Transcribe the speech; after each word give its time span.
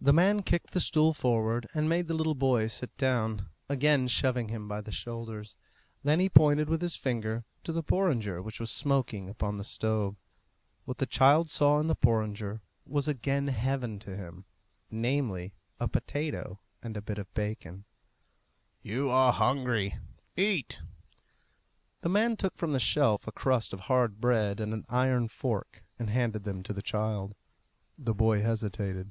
The 0.00 0.12
man 0.12 0.44
kicked 0.44 0.70
the 0.74 0.80
stool 0.80 1.12
forward 1.12 1.66
and 1.74 1.88
made 1.88 2.06
the 2.06 2.14
little 2.14 2.36
boy 2.36 2.68
sit 2.68 2.96
down, 2.96 3.48
again 3.68 4.06
shoving 4.06 4.46
him 4.46 4.68
by 4.68 4.80
the 4.80 4.92
shoulders; 4.92 5.56
then 6.04 6.20
he 6.20 6.28
pointed 6.28 6.68
with 6.68 6.82
his 6.82 6.94
finger 6.94 7.44
to 7.64 7.72
the 7.72 7.82
porringer 7.82 8.40
which 8.40 8.60
was 8.60 8.70
smoking 8.70 9.28
upon 9.28 9.56
the 9.58 9.64
stove. 9.64 10.14
What 10.84 10.98
the 10.98 11.04
child 11.04 11.50
saw 11.50 11.80
in 11.80 11.88
the 11.88 11.96
porringer 11.96 12.60
was 12.86 13.08
again 13.08 13.48
heaven 13.48 13.98
to 13.98 14.16
him 14.16 14.44
namely, 14.88 15.52
a 15.80 15.88
potato 15.88 16.60
and 16.80 16.96
a 16.96 17.02
bit 17.02 17.18
of 17.18 17.34
bacon. 17.34 17.84
"You 18.82 19.10
are 19.10 19.32
hungry; 19.32 19.98
eat!" 20.36 20.80
The 22.02 22.08
man 22.08 22.36
took 22.36 22.56
from 22.56 22.70
the 22.70 22.78
shelf 22.78 23.26
a 23.26 23.32
crust 23.32 23.72
of 23.72 23.80
hard 23.80 24.20
bread 24.20 24.60
and 24.60 24.72
an 24.72 24.84
iron 24.88 25.26
fork, 25.26 25.82
and 25.98 26.08
handed 26.08 26.44
them 26.44 26.62
to 26.62 26.72
the 26.72 26.82
child. 26.82 27.34
The 27.98 28.14
boy 28.14 28.42
hesitated. 28.42 29.10